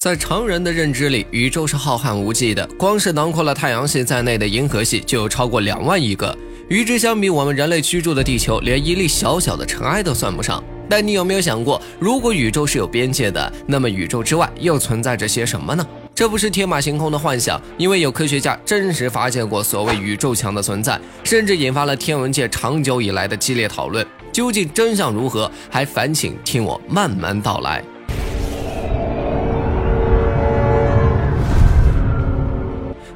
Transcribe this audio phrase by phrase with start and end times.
[0.00, 6.32] 在常人的认知里，宇宙是浩瀚无际的，光是囊括了太阳系在内的银河系就有超过两万亿个。
[6.68, 10.62] 与之相比，我们人类居住的地球连一粒小小的尘埃都算不上。
[10.88, 15.84] 但你有没有想过，如果宇宙是有边界的，那么宇宙之外又存在着些什么呢？
[16.14, 24.06] 这不是天马行空的幻想，因为有科学家真实发现过所谓宇宙墙的存在，甚至引发了天文界长久以来的激烈讨论。
[24.30, 25.50] 究竟真相如何？
[25.68, 27.82] 还烦请听我慢慢道来。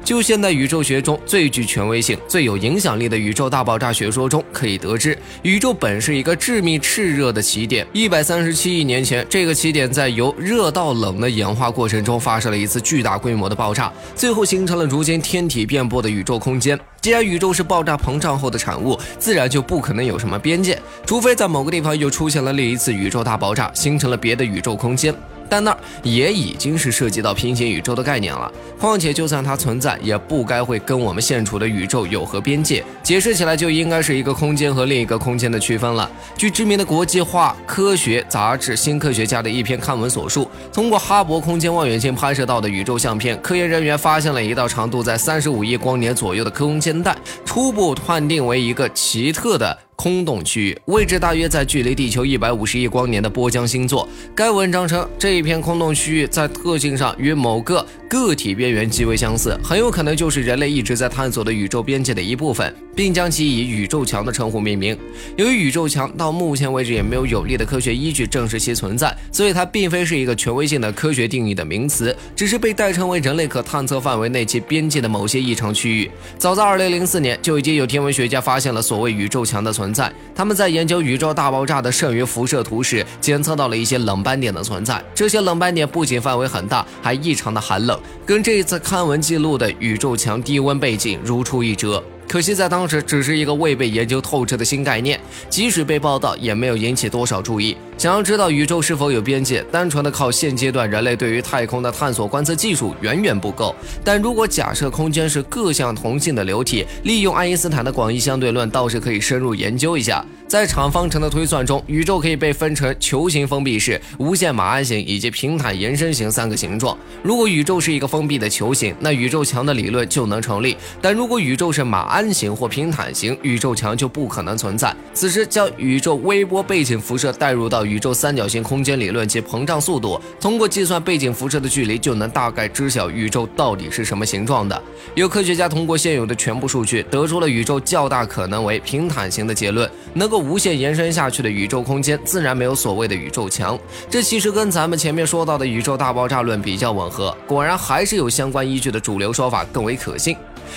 [0.03, 7.87] 就现代宇宙学中最具权威性、最有影响力的宇宙大爆炸学说中可以得知，宇宙本是一个致密炽热的起点。
[7.93, 16.77] 一百三十七亿年前，这个起点在由热到冷的演化过程中发生了一次巨大规模的爆炸，最后形成了如今天体遍布的宇宙空间。
[16.99, 25.13] 既然宇宙是爆炸膨胀后的产物，自然就不可能有什么边界，除非在某个地方又出现了另一次宇宙大爆炸，形成了别的宇宙空间。
[25.53, 28.51] 但那儿也已经是涉及到平行宇宙的概念了。
[28.79, 32.83] 况且，就算它存在，也不该会跟我们现处的宇宙有何边界。
[33.03, 36.09] 解释起来，就应该是一个空间和另一个空间的区分了。
[36.35, 49.77] 据知名的国际化科学杂志《新科学家》的一篇刊文所述，通过哈勃空间望远镜拍摄到的宇宙相片，科研人员发现了一道长度在三十五亿光年左右的空间带，初步判定为一个奇特的。
[50.03, 54.05] 空洞区域位置大约在距离地球一百五十亿光年的波江星座。
[54.35, 64.97] 该文章称，这一片空洞区域在特性上与某个个体边缘极为相似，很有可能就是人类一直在探索的宇宙边界的一部分，并将其以宇宙墙的称呼命名。
[65.37, 76.11] 由于宇宙墙到目前为止也没有有力的科学依据证实其存在，所以它并非是一个权威性的科学定义的名词，只是被代称为人类可探测范围内其边界的某些异常区域。
[76.37, 79.92] 早在二零零四年，就已经有天文学家发现了所谓宇宙墙的存。
[79.93, 85.03] 在，他们在研究宇宙大爆炸的剩余辐射图时，检测到了一些冷斑点的存在。
[85.13, 92.03] 这些冷斑点不仅范围很大，还异常的寒冷，跟这一次刊文记录的宇宙强低温背景如出一辙。
[92.33, 95.21] 可惜在当时只是一个未被研究透彻的新概念，
[95.51, 97.77] 即使被报道，也没有引起多少注意。
[97.95, 103.75] 想要知道宇宙是否有边界，单纯的靠现阶段人类对于太空的探索观测技术远远不够。
[104.03, 110.25] 但如果假设空间是各项同性的流体，利用爱因斯坦的广义相对论，倒是可以深入研究一下。
[110.53, 116.95] 在场方程的推算中，宇宙可以被分成球形封闭式、无限马鞍形以及平坦延伸型三个形状。
[117.23, 124.95] 如果宇宙是一个封闭的球形，那宇宙墙的理论就能成立；但如果宇宙是马鞍形或平坦形，宇宙墙就不可能存在。
[125.11, 134.79] 此时，将宇宙微波背景辐射带入到宇宙三角形空间理论及膨胀速度，通过计算背景辐射的距离，就能大概知晓宇宙到底是什么形状的。
[135.15, 140.42] 有科学家通过现有的全部数据，得出了宇宙较大可能为平坦形的结论，能够。
[140.43, 143.79] 无限延伸下去的宇宙空间，自然没有所谓的宇宙墙。
[144.09, 147.35] 这其实跟咱们前面说到的宇宙大爆炸论比较吻合。
[147.47, 150.35] 果然，还是有相关依据的主流说法更为可信。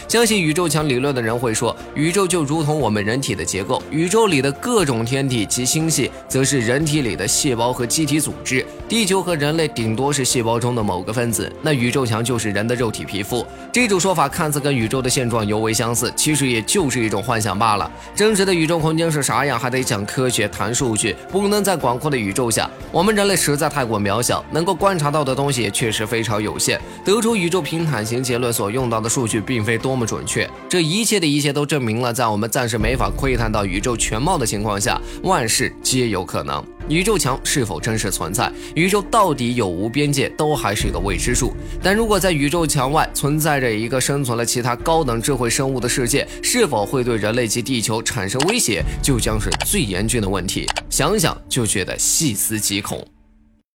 [0.09, 8.65] 相信宇宙墙理论的人会说，宇宙就如同我们人体的结构，宇宙里的各种天体及星系，则是人体里的细胞和机体组织。
[8.89, 13.45] 地球和人类顶多是细胞中的某个分子，那宇宙墙就是人的肉体皮肤。
[13.73, 17.91] 这种说法看似跟宇宙的现状尤为相似，其实也就是一种幻想罢了。
[18.15, 21.15] 真实的宇宙空间是啥样，还得讲科学、谈数据。
[21.31, 26.81] 不能在广阔的宇宙下，我们人类实在太过渺小，能够观察到的东西也确实非常有限。
[27.05, 29.77] 得出宇宙平坦型结论所用到的数据，并非。
[29.87, 30.51] 多么准确！
[30.69, 36.65] 这一切的一切都证明了，在我们暂时没法窥探到宇宙全貌的情况下，万事皆有可能。
[36.89, 41.53] 宇宙墙是否真实存在，宇宙到底有无边界，都还是一个未知数。
[41.83, 50.67] 但如果在宇宙墙外存在着一个生存了其他高等智慧生物的世界，是否会对人类及地球产生威胁，就将是最严峻的问题。
[50.89, 53.05] 想想就觉得细思极恐。